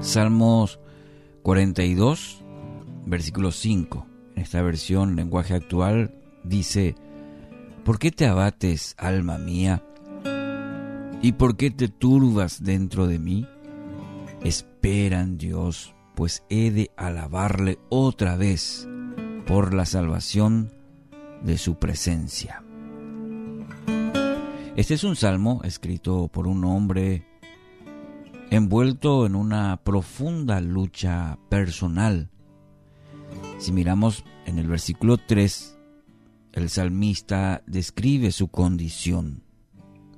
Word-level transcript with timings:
Salmos 0.00 0.80
42, 1.42 2.42
versículo 3.04 3.52
5. 3.52 4.06
En 4.34 4.42
esta 4.42 4.62
versión, 4.62 5.14
lenguaje 5.14 5.52
actual, 5.54 6.14
dice, 6.42 6.94
¿Por 7.84 7.98
qué 7.98 8.10
te 8.10 8.26
abates, 8.26 8.94
alma 8.96 9.36
mía? 9.36 9.84
¿Y 11.20 11.32
por 11.32 11.58
qué 11.58 11.70
te 11.70 11.88
turbas 11.88 12.64
dentro 12.64 13.06
de 13.06 13.18
mí? 13.18 13.46
Espera 14.42 15.20
en 15.20 15.36
Dios, 15.36 15.94
pues 16.14 16.44
he 16.48 16.70
de 16.70 16.90
alabarle 16.96 17.78
otra 17.90 18.36
vez 18.36 18.88
por 19.46 19.74
la 19.74 19.84
salvación 19.84 20.72
de 21.42 21.58
su 21.58 21.74
presencia. 21.74 22.62
Este 24.76 24.94
es 24.94 25.04
un 25.04 25.14
salmo 25.14 25.60
escrito 25.62 26.28
por 26.28 26.46
un 26.46 26.64
hombre 26.64 27.29
envuelto 28.50 29.26
en 29.26 29.36
una 29.36 29.80
profunda 29.82 30.60
lucha 30.60 31.38
personal. 31.48 32.30
Si 33.58 33.70
miramos 33.72 34.24
en 34.44 34.58
el 34.58 34.66
versículo 34.66 35.18
3, 35.18 35.78
el 36.52 36.68
salmista 36.68 37.62
describe 37.66 38.32
su 38.32 38.48
condición. 38.48 39.44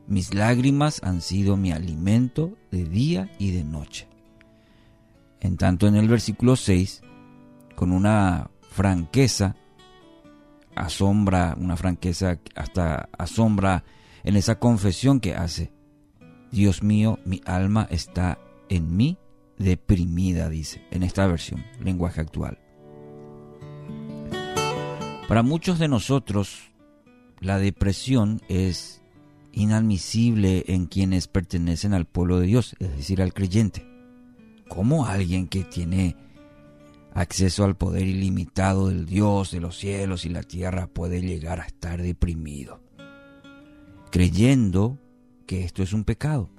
Mis 0.07 0.35
lágrimas 0.35 1.01
han 1.03 1.21
sido 1.21 1.59
mi 1.59 1.73
alimento 1.73 2.57
de 2.71 2.85
día 2.85 3.31
y 3.39 3.51
de 3.51 3.65
noche. 3.65 4.09
En 5.41 5.59
tanto 5.59 5.87
en 5.87 5.97
el 5.97 6.09
versículo 6.09 6.57
6, 6.57 7.03
con 7.77 7.93
una 7.93 8.51
franqueza, 8.71 9.57
asombra, 10.75 11.55
una 11.59 11.77
franqueza 11.77 12.39
hasta 12.55 13.11
asombra 13.19 13.85
en 14.25 14.37
esa 14.37 14.59
confesión 14.59 15.21
que 15.21 15.35
hace. 15.35 15.73
Dios 16.52 16.83
mío, 16.83 17.19
mi 17.24 17.41
alma 17.47 17.89
está 17.91 18.39
en 18.69 18.95
mí 18.95 19.19
deprimida, 19.58 20.50
dice, 20.50 20.83
en 20.91 21.03
esta 21.03 21.27
versión, 21.27 21.64
lenguaje 21.83 22.20
actual. 22.20 22.59
Para 25.28 25.42
muchos 25.42 25.78
de 25.78 25.89
nosotros, 25.89 26.72
la 27.41 27.59
depresión 27.59 28.42
es 28.48 29.03
inadmisible 29.53 30.64
en 30.69 30.86
quienes 30.86 31.27
pertenecen 31.27 31.94
al 31.94 32.05
pueblo 32.05 32.39
de 32.39 32.47
Dios, 32.47 32.77
es 32.81 32.97
decir, 32.97 33.22
al 33.22 33.33
creyente. 33.33 33.87
¿Cómo 34.69 35.06
alguien 35.06 35.48
que 35.48 35.64
tiene 35.64 36.16
acceso 37.14 37.64
al 37.64 37.77
poder 37.77 38.06
ilimitado 38.06 38.89
del 38.89 39.06
Dios 39.06 39.53
de 39.53 39.61
los 39.61 39.78
cielos 39.78 40.27
y 40.27 40.28
la 40.28 40.42
tierra 40.42 40.87
puede 40.87 41.22
llegar 41.22 41.61
a 41.61 41.64
estar 41.64 42.03
deprimido? 42.03 42.83
Creyendo 44.11 44.98
que 45.43 45.65
esto 45.65 45.83
es 45.83 45.93
un 45.93 46.05
pecado. 46.05 46.51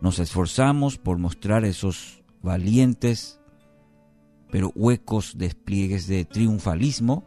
Nos 0.00 0.18
esforzamos 0.18 0.98
por 0.98 1.18
mostrar 1.18 1.64
esos 1.64 2.22
valientes 2.42 3.40
pero 4.52 4.70
huecos 4.74 5.38
despliegues 5.38 6.06
de 6.06 6.26
triunfalismo 6.26 7.24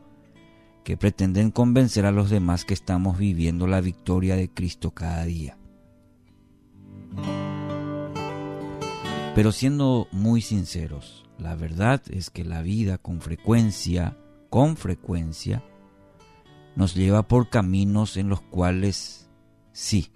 que 0.83 0.95
pretenden 0.95 1.49
convencer 1.49 2.05
a 2.05 2.11
los 2.11 2.29
demás 2.29 2.65
que 2.65 2.75
estamos 2.75 3.17
viviendo 3.17 3.65
la 3.65 3.81
victoria 3.81 4.35
de 4.35 4.47
Cristo 4.47 4.91
cada 4.91 5.25
día. 5.25 5.57
Pero 9.33 9.51
siendo 9.51 10.07
muy 10.11 10.41
sinceros, 10.41 11.25
la 11.39 11.55
verdad 11.55 12.03
es 12.11 12.29
que 12.29 12.45
la 12.45 12.61
vida 12.61 12.99
con 12.99 13.21
frecuencia, 13.21 14.15
con 14.51 14.77
frecuencia, 14.77 15.63
nos 16.75 16.93
lleva 16.93 17.27
por 17.27 17.49
caminos 17.49 18.17
en 18.17 18.29
los 18.29 18.41
cuales 18.41 19.24
sí, 19.75 20.09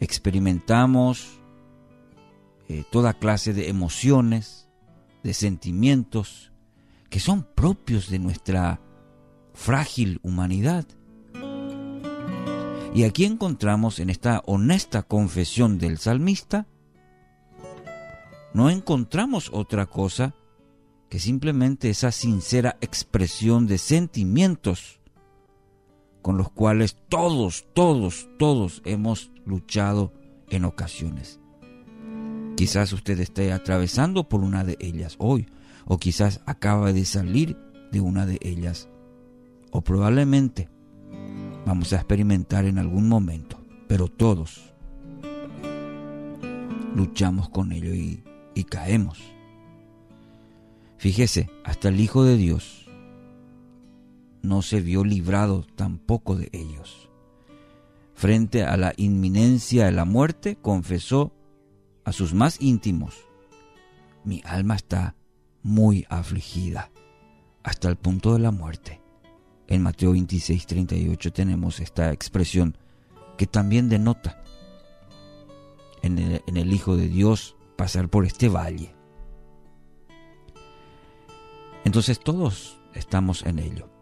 experimentamos 0.00 1.38
eh, 2.68 2.82
toda 2.90 3.14
clase 3.14 3.52
de 3.54 3.68
emociones, 3.68 4.68
de 5.22 5.34
sentimientos 5.34 6.52
que 7.08 7.20
son 7.20 7.46
propios 7.54 8.10
de 8.10 8.18
nuestra 8.18 8.80
frágil 9.54 10.18
humanidad. 10.22 10.84
Y 12.92 13.04
aquí 13.04 13.24
encontramos 13.24 14.00
en 14.00 14.10
esta 14.10 14.42
honesta 14.46 15.04
confesión 15.04 15.78
del 15.78 15.98
salmista, 15.98 16.66
no 18.52 18.68
encontramos 18.68 19.48
otra 19.52 19.86
cosa 19.86 20.34
que 21.08 21.20
simplemente 21.20 21.88
esa 21.88 22.10
sincera 22.10 22.76
expresión 22.80 23.68
de 23.68 23.78
sentimientos 23.78 24.97
con 26.22 26.36
los 26.36 26.50
cuales 26.50 26.96
todos, 27.08 27.66
todos, 27.74 28.28
todos 28.38 28.82
hemos 28.84 29.30
luchado 29.44 30.12
en 30.50 30.64
ocasiones. 30.64 31.40
Quizás 32.56 32.92
usted 32.92 33.20
esté 33.20 33.52
atravesando 33.52 34.28
por 34.28 34.40
una 34.40 34.64
de 34.64 34.76
ellas 34.80 35.14
hoy, 35.18 35.46
o 35.86 35.98
quizás 35.98 36.40
acaba 36.46 36.92
de 36.92 37.04
salir 37.04 37.56
de 37.92 38.00
una 38.00 38.26
de 38.26 38.38
ellas, 38.42 38.88
o 39.70 39.82
probablemente 39.82 40.68
vamos 41.64 41.92
a 41.92 41.96
experimentar 41.96 42.64
en 42.64 42.78
algún 42.78 43.08
momento, 43.08 43.64
pero 43.86 44.08
todos 44.08 44.72
luchamos 46.94 47.48
con 47.48 47.72
ello 47.72 47.94
y, 47.94 48.24
y 48.54 48.64
caemos. 48.64 49.18
Fíjese, 50.96 51.48
hasta 51.64 51.88
el 51.90 52.00
Hijo 52.00 52.24
de 52.24 52.36
Dios 52.36 52.87
no 54.42 54.62
se 54.62 54.80
vio 54.80 55.04
librado 55.04 55.66
tampoco 55.74 56.36
de 56.36 56.48
ellos. 56.52 57.08
Frente 58.14 58.64
a 58.64 58.76
la 58.76 58.92
inminencia 58.96 59.86
de 59.86 59.92
la 59.92 60.04
muerte, 60.04 60.56
confesó 60.56 61.32
a 62.04 62.12
sus 62.12 62.34
más 62.34 62.60
íntimos, 62.60 63.14
mi 64.24 64.42
alma 64.44 64.74
está 64.74 65.14
muy 65.62 66.06
afligida, 66.08 66.90
hasta 67.62 67.88
el 67.88 67.96
punto 67.96 68.32
de 68.32 68.40
la 68.40 68.50
muerte. 68.50 69.00
En 69.66 69.82
Mateo 69.82 70.12
26, 70.12 70.66
38 70.66 71.32
tenemos 71.32 71.80
esta 71.80 72.12
expresión 72.12 72.76
que 73.36 73.46
también 73.46 73.88
denota 73.88 74.42
en 76.02 76.18
el, 76.18 76.42
en 76.46 76.56
el 76.56 76.72
Hijo 76.72 76.96
de 76.96 77.08
Dios 77.08 77.56
pasar 77.76 78.08
por 78.08 78.24
este 78.24 78.48
valle. 78.48 78.94
Entonces 81.84 82.18
todos 82.18 82.80
estamos 82.94 83.44
en 83.46 83.58
ello. 83.58 83.97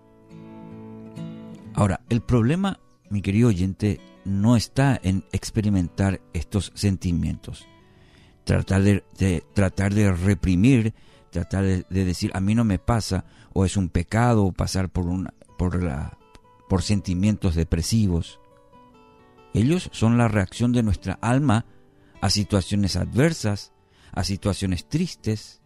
Ahora, 1.77 2.01
el 2.09 2.23
problema, 2.23 2.81
mi 3.11 3.21
querido 3.21 3.49
oyente, 3.49 4.01
no 4.25 4.57
está 4.57 4.99
en 5.03 5.27
experimentar 5.31 6.23
estos 6.33 6.73
sentimientos. 6.75 7.69
Tratar 8.45 8.83
de, 8.83 9.45
tratar 9.53 9.93
de 9.93 10.11
reprimir, 10.11 10.95
tratar 11.31 11.65
de, 11.65 11.85
decir 11.91 12.31
a 12.33 12.41
mí 12.41 12.55
no 12.55 12.65
me 12.65 12.79
pasa, 12.79 13.27
o 13.53 13.67
es 13.67 13.77
un 13.77 13.91
pecado 13.91 14.51
pasar 14.53 14.89
por, 14.89 15.05
una, 15.07 15.35
por, 15.59 15.83
la, 15.83 16.17
por 16.67 16.83
sentimientos 16.83 17.55
depresivos. 17.55 18.41
Ellos 19.53 19.91
son 19.93 20.17
la 20.17 20.29
reacción 20.29 20.73
de 20.73 20.83
nuestra 20.83 21.19
alma 21.21 21.67
a 22.23 22.31
situaciones 22.31 22.97
adversas, 22.97 23.75
a 24.13 24.25
situaciones 24.25 24.89
tristes, 24.89 25.61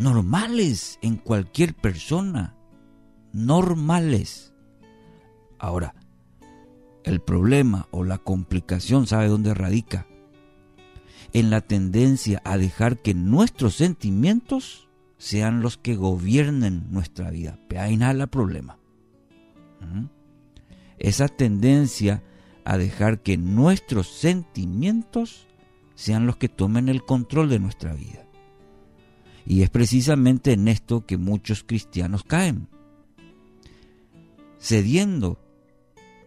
normales 0.00 0.98
en 1.02 1.18
cualquier 1.18 1.74
persona, 1.74 2.56
normales. 3.32 4.51
Ahora, 5.62 5.94
el 7.04 7.20
problema 7.20 7.86
o 7.92 8.02
la 8.02 8.18
complicación, 8.18 9.06
¿sabe 9.06 9.28
dónde 9.28 9.54
radica? 9.54 10.08
En 11.32 11.50
la 11.50 11.60
tendencia 11.60 12.42
a 12.44 12.58
dejar 12.58 13.00
que 13.00 13.14
nuestros 13.14 13.76
sentimientos 13.76 14.88
sean 15.18 15.62
los 15.62 15.76
que 15.76 15.94
gobiernen 15.94 16.88
nuestra 16.90 17.30
vida. 17.30 17.60
Ahí 17.78 17.96
nada 17.96 18.24
el 18.24 18.28
problema. 18.28 18.76
Esa 20.98 21.28
tendencia 21.28 22.24
a 22.64 22.76
dejar 22.76 23.22
que 23.22 23.36
nuestros 23.36 24.08
sentimientos 24.08 25.46
sean 25.94 26.26
los 26.26 26.38
que 26.38 26.48
tomen 26.48 26.88
el 26.88 27.04
control 27.04 27.48
de 27.48 27.60
nuestra 27.60 27.94
vida. 27.94 28.26
Y 29.46 29.62
es 29.62 29.70
precisamente 29.70 30.54
en 30.54 30.66
esto 30.66 31.06
que 31.06 31.18
muchos 31.18 31.62
cristianos 31.62 32.24
caen. 32.24 32.66
Cediendo, 34.58 35.41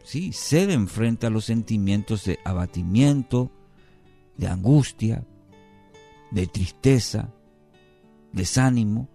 sí, 0.05 0.31
ceden 0.31 0.87
frente 0.87 1.27
a 1.27 1.29
los 1.29 1.45
sentimientos 1.45 2.23
de 2.23 2.39
abatimiento, 2.45 3.51
de 4.37 4.47
angustia, 4.47 5.25
de 6.31 6.47
tristeza, 6.47 7.33
desánimo, 8.31 9.09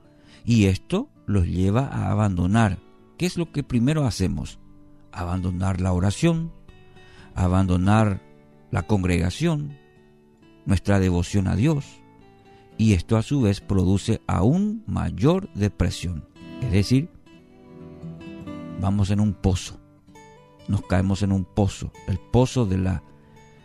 y 0.44 0.66
esto 0.66 1.08
los 1.26 1.46
lleva 1.46 1.87
a 1.87 2.10
abandonar. 2.10 2.78
¿Qué 3.16 3.26
es 3.26 3.37
lo 3.37 3.52
que 3.52 3.62
primero 3.62 4.06
hacemos? 4.06 4.58
Abandonar 5.12 5.81
la 5.81 5.92
oración, 5.92 6.52
abandonar 7.34 8.22
la 8.70 8.82
congregación, 8.82 9.78
nuestra 10.66 10.98
devoción 10.98 11.48
a 11.48 11.56
Dios, 11.56 11.84
y 12.78 12.94
esto 12.94 13.16
a 13.16 13.22
su 13.22 13.43
vez 13.43 13.60
produce 13.60 14.20
aún 14.26 14.82
mayor 14.86 15.52
depresión. 15.54 16.28
Es 16.62 16.72
decir, 16.72 17.10
vamos 18.81 19.10
en 19.10 19.20
un 19.20 19.34
pozo, 19.34 19.80
nos 20.70 20.87
caemos 20.87 21.22
en 21.22 21.32
un 21.32 21.44
pozo, 21.44 21.93
el 22.06 22.20
pozo 22.20 22.64
de 22.64 22.78
la 22.78 23.02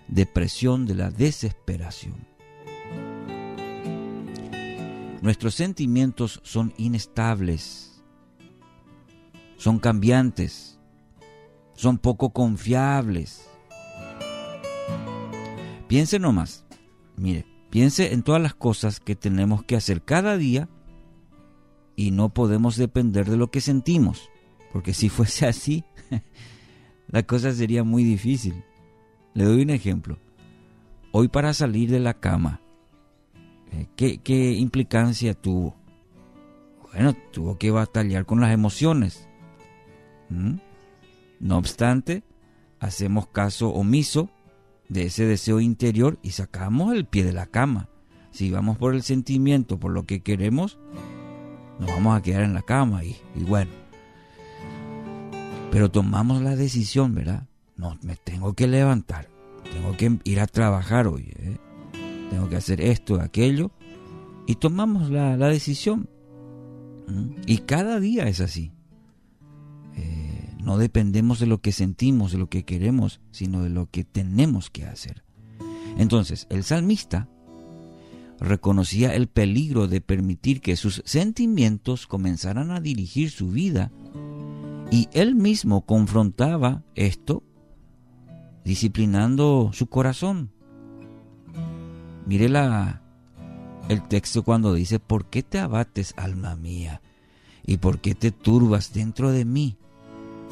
depresión, 0.07 0.87
de 0.87 0.95
la 0.95 1.11
desesperación. 1.11 2.27
Nuestros 5.21 5.53
sentimientos 5.53 6.41
son 6.43 6.73
inestables, 6.77 8.03
son 9.57 9.77
cambiantes, 9.77 10.79
son 11.75 11.99
poco 11.99 12.31
confiables. 12.31 13.47
Piense 15.87 16.17
nomás, 16.17 16.65
mire, 17.17 17.45
piense 17.69 18.13
en 18.13 18.23
todas 18.23 18.41
las 18.41 18.55
cosas 18.55 18.99
que 18.99 19.15
tenemos 19.15 19.63
que 19.63 19.75
hacer 19.75 20.01
cada 20.01 20.37
día 20.37 20.69
y 21.95 22.09
no 22.09 22.33
podemos 22.33 22.77
depender 22.77 23.29
de 23.29 23.37
lo 23.37 23.51
que 23.51 23.61
sentimos, 23.61 24.31
porque 24.73 24.95
si 24.95 25.07
fuese 25.09 25.45
así, 25.45 25.85
la 27.07 27.23
cosa 27.23 27.53
sería 27.53 27.83
muy 27.83 28.03
difícil. 28.03 28.63
Le 29.33 29.45
doy 29.45 29.61
un 29.61 29.69
ejemplo. 29.69 30.17
Hoy 31.11 31.27
para 31.27 31.53
salir 31.53 31.89
de 31.89 31.99
la 31.99 32.15
cama, 32.15 32.61
eh, 33.71 33.87
¿qué, 33.95 34.53
implicancia 34.53 35.33
tuvo? 35.33 35.75
Bueno, 36.91 37.15
tuvo 37.31 37.57
que 37.57 37.71
batallar 37.71 38.25
con 38.25 38.41
las 38.41 38.51
emociones. 38.51 39.27
¿Mm? 40.29 40.55
No 41.39 41.57
obstante, 41.57 42.23
hacemos 42.79 43.27
caso 43.27 43.69
omiso 43.69 44.29
de 44.89 45.03
ese 45.03 45.25
deseo 45.25 45.59
interior 45.59 46.17
y 46.21 46.31
sacamos 46.31 46.93
el 46.93 47.05
pie 47.05 47.23
de 47.23 47.33
la 47.33 47.47
cama. 47.47 47.89
Si 48.31 48.51
vamos 48.51 48.77
por 48.77 48.93
el 48.93 49.03
sentimiento, 49.03 49.79
por 49.79 49.91
lo 49.91 50.05
que 50.05 50.21
queremos, 50.21 50.77
nos 51.79 51.89
vamos 51.89 52.17
a 52.17 52.21
quedar 52.21 52.43
en 52.43 52.53
la 52.53 52.61
cama 52.61 53.03
y, 53.03 53.15
bueno. 53.35 53.84
Pero 55.75 55.91
tomamos 55.91 56.41
la 56.41 56.55
decisión, 56.55 57.13
¿verdad? 57.13 57.49
No, 57.75 57.97
me 58.01 58.15
tengo 58.15 58.53
que 58.53 58.65
levantar, 58.65 59.27
tengo 59.73 59.97
que 59.97 60.19
ir 60.23 60.39
a 60.39 60.47
trabajar 60.47 61.05
hoy, 61.05 61.33
¿eh? 61.35 61.57
tengo 62.29 62.47
que 62.47 62.55
hacer 62.55 62.79
esto, 62.79 63.19
aquello, 63.19 63.71
y 64.47 64.55
tomamos 64.55 65.09
la, 65.09 65.35
decisión. 65.35 66.09
Y 67.45 67.57
cada 67.57 67.99
día 67.99 68.29
es 68.29 68.39
así. 68.39 68.71
Eh, 69.97 70.55
no 70.63 70.77
dependemos 70.77 71.41
de 71.41 71.47
lo 71.47 71.59
que 71.59 71.73
sentimos, 71.73 72.31
de 72.31 72.37
lo 72.37 72.47
que 72.47 72.63
queremos, 72.63 73.19
sino 73.31 73.61
de 73.61 73.69
lo 73.69 73.89
que 73.91 74.05
tenemos 74.05 74.69
que 74.69 74.85
hacer. 74.85 75.25
Entonces, 75.97 76.47
el 76.49 76.63
salmista 76.63 77.27
reconocía 78.39 79.13
el 79.13 79.27
peligro 79.27 79.89
de 79.89 79.99
permitir 79.99 80.61
que 80.61 80.77
sus 80.77 81.03
sentimientos 81.05 82.07
comenzaran 82.07 82.71
a 82.71 82.79
dirigir 82.79 83.29
su 83.29 83.49
vida 83.49 83.91
y 84.91 85.09
él 85.13 85.35
mismo 85.35 85.85
confrontaba 85.85 86.83
esto 86.95 87.43
disciplinando 88.63 89.71
su 89.73 89.87
corazón. 89.87 90.51
Mire 92.25 92.49
la, 92.49 93.01
el 93.89 94.07
texto 94.07 94.43
cuando 94.43 94.73
dice, 94.73 94.99
¿por 94.99 95.25
qué 95.29 95.43
te 95.43 95.59
abates, 95.59 96.13
alma 96.17 96.55
mía? 96.55 97.01
¿Y 97.65 97.77
por 97.77 97.99
qué 97.99 98.15
te 98.15 98.31
turbas 98.31 98.93
dentro 98.93 99.31
de 99.31 99.45
mí? 99.45 99.77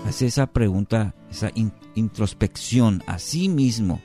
Hace 0.05 0.27
esa 0.27 0.47
pregunta, 0.47 1.15
esa 1.31 1.51
introspección 1.95 3.03
a 3.07 3.19
sí 3.19 3.49
mismo 3.49 4.01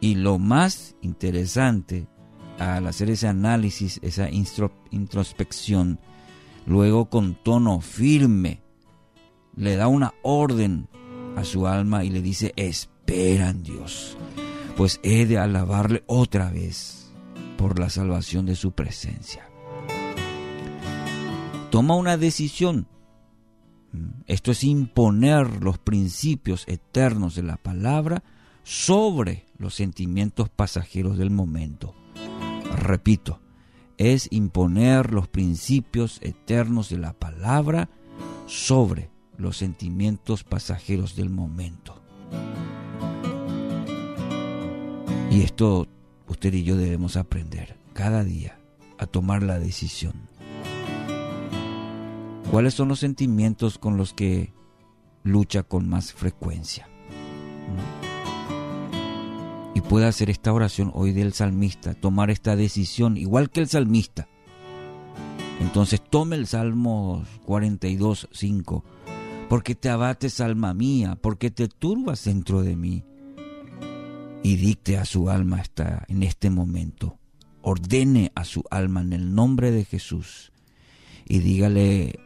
y 0.00 0.14
lo 0.14 0.38
más 0.38 0.96
interesante 1.02 2.08
al 2.58 2.86
hacer 2.86 3.10
ese 3.10 3.28
análisis, 3.28 4.00
esa 4.02 4.28
introspección, 4.30 6.00
luego 6.66 7.08
con 7.10 7.34
tono 7.34 7.80
firme, 7.80 8.62
le 9.56 9.76
da 9.76 9.88
una 9.88 10.14
orden 10.22 10.88
a 11.36 11.44
su 11.44 11.66
alma 11.66 12.04
y 12.04 12.10
le 12.10 12.22
dice, 12.22 12.52
espera 12.56 13.50
en 13.50 13.62
Dios, 13.62 14.16
pues 14.76 15.00
he 15.02 15.26
de 15.26 15.38
alabarle 15.38 16.02
otra 16.06 16.50
vez 16.50 17.12
por 17.56 17.78
la 17.78 17.90
salvación 17.90 18.46
de 18.46 18.56
su 18.56 18.72
presencia. 18.72 19.46
Toma 21.70 21.94
una 21.94 22.16
decisión. 22.16 22.88
Esto 24.26 24.52
es 24.52 24.64
imponer 24.64 25.62
los 25.62 25.78
principios 25.78 26.64
eternos 26.68 27.34
de 27.34 27.42
la 27.42 27.56
palabra 27.56 28.22
sobre 28.62 29.46
los 29.58 29.74
sentimientos 29.74 30.48
pasajeros 30.48 31.18
del 31.18 31.30
momento. 31.30 31.94
Repito, 32.76 33.40
es 34.00 34.28
imponer 34.30 35.12
los 35.12 35.28
principios 35.28 36.20
eternos 36.22 36.88
de 36.88 36.96
la 36.96 37.12
palabra 37.12 37.90
sobre 38.46 39.10
los 39.36 39.58
sentimientos 39.58 40.42
pasajeros 40.42 41.16
del 41.16 41.28
momento. 41.28 42.00
Y 45.30 45.42
esto 45.42 45.86
usted 46.28 46.54
y 46.54 46.64
yo 46.64 46.78
debemos 46.78 47.18
aprender 47.18 47.76
cada 47.92 48.24
día 48.24 48.58
a 48.96 49.04
tomar 49.04 49.42
la 49.42 49.58
decisión. 49.58 50.14
¿Cuáles 52.50 52.72
son 52.72 52.88
los 52.88 53.00
sentimientos 53.00 53.76
con 53.76 53.98
los 53.98 54.14
que 54.14 54.54
lucha 55.24 55.62
con 55.62 55.86
más 55.90 56.14
frecuencia? 56.14 56.88
Y 59.80 59.82
pueda 59.82 60.08
hacer 60.08 60.28
esta 60.28 60.52
oración 60.52 60.90
hoy 60.94 61.12
del 61.12 61.32
salmista, 61.32 61.94
tomar 61.94 62.30
esta 62.30 62.54
decisión, 62.54 63.16
igual 63.16 63.48
que 63.48 63.60
el 63.60 63.68
salmista. 63.68 64.28
Entonces 65.58 66.02
tome 66.02 66.36
el 66.36 66.46
Salmo 66.46 67.24
42, 67.46 68.28
5. 68.30 68.84
Porque 69.48 69.74
te 69.74 69.88
abates, 69.88 70.40
alma 70.40 70.74
mía, 70.74 71.16
porque 71.18 71.50
te 71.50 71.68
turbas 71.68 72.24
dentro 72.24 72.62
de 72.62 72.76
mí. 72.76 73.04
Y 74.42 74.56
dicte 74.56 74.98
a 74.98 75.06
su 75.06 75.30
alma 75.30 75.62
esta, 75.62 76.04
en 76.08 76.24
este 76.24 76.50
momento. 76.50 77.18
Ordene 77.62 78.32
a 78.34 78.44
su 78.44 78.64
alma 78.70 79.00
en 79.00 79.14
el 79.14 79.34
nombre 79.34 79.70
de 79.70 79.86
Jesús. 79.86 80.52
Y 81.26 81.38
dígale 81.38 82.20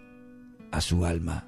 a 0.72 0.80
su 0.80 1.04
alma, 1.04 1.46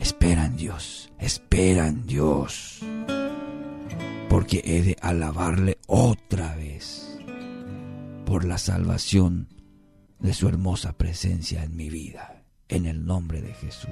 espera 0.00 0.46
en 0.46 0.56
Dios, 0.56 1.12
espera 1.18 1.86
en 1.86 2.06
Dios 2.06 2.82
porque 4.28 4.62
he 4.64 4.82
de 4.82 4.96
alabarle 5.00 5.78
otra 5.86 6.54
vez 6.56 7.18
por 8.24 8.44
la 8.44 8.58
salvación 8.58 9.48
de 10.18 10.34
su 10.34 10.48
hermosa 10.48 10.92
presencia 10.92 11.62
en 11.62 11.76
mi 11.76 11.90
vida, 11.90 12.42
en 12.68 12.86
el 12.86 13.04
nombre 13.04 13.42
de 13.42 13.54
Jesús. 13.54 13.90